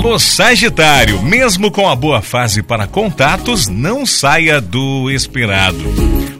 [0.00, 5.78] Alô Sagitário, mesmo com a boa fase para contatos, não saia do esperado.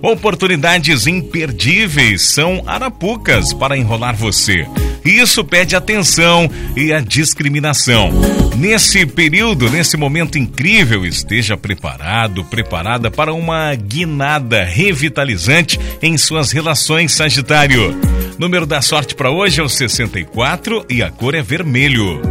[0.00, 4.66] Oportunidades imperdíveis são arapucas para enrolar você.
[5.04, 8.10] Isso pede atenção e a discriminação.
[8.56, 17.12] Nesse período, nesse momento incrível, esteja preparado, preparada para uma guinada revitalizante em suas relações,
[17.12, 17.94] Sagitário.
[18.38, 22.22] Número da sorte para hoje é o 64 e a cor é vermelho.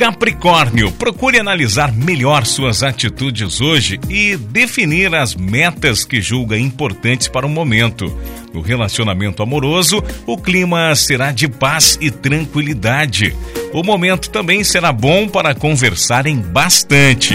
[0.00, 7.44] Capricórnio, procure analisar melhor suas atitudes hoje e definir as metas que julga importantes para
[7.44, 8.06] o momento.
[8.50, 13.36] No relacionamento amoroso, o clima será de paz e tranquilidade.
[13.74, 17.34] O momento também será bom para conversarem bastante.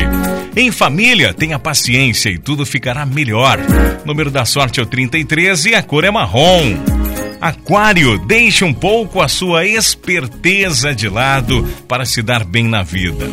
[0.56, 3.60] Em família, tenha paciência e tudo ficará melhor.
[4.04, 6.95] O número da sorte é o 33 e a cor é marrom.
[7.42, 13.26] Aquário, deixe um pouco a sua esperteza de lado para se dar bem na vida.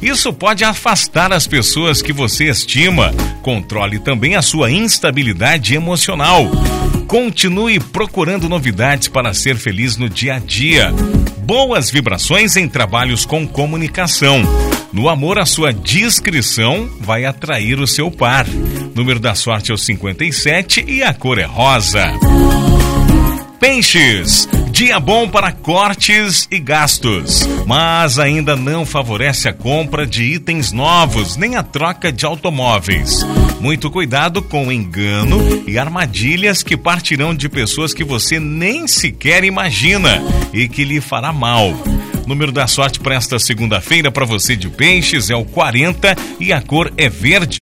[0.00, 3.12] Isso pode afastar as pessoas que você estima.
[3.42, 6.48] Controle também a sua instabilidade emocional.
[7.06, 10.92] Continue procurando novidades para ser feliz no dia a dia.
[11.38, 14.42] Boas vibrações em trabalhos com comunicação.
[14.92, 18.46] No amor, a sua discrição vai atrair o seu par.
[18.94, 22.04] Número da sorte é o 57 e a cor é rosa.
[23.60, 30.70] Peixes, dia bom para cortes e gastos, mas ainda não favorece a compra de itens
[30.70, 33.26] novos nem a troca de automóveis.
[33.60, 40.22] Muito cuidado com engano e armadilhas que partirão de pessoas que você nem sequer imagina
[40.52, 41.74] e que lhe fará mal.
[42.28, 46.60] Número da sorte para esta segunda-feira para você de peixes é o 40 e a
[46.60, 47.56] cor é verde.